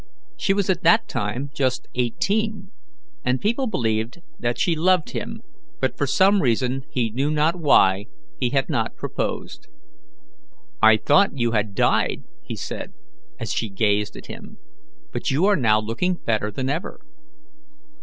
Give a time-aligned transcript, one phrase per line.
[0.35, 2.71] She was at that time just eighteen,
[3.23, 5.43] and people believed that she loved him,
[5.79, 8.07] but for some reason, he knew not why,
[8.39, 9.67] he had not proposed.
[10.81, 12.93] "I thought you had died," he said,
[13.39, 14.57] as she gazed at him,
[15.13, 17.01] "but you are now looking better than ever."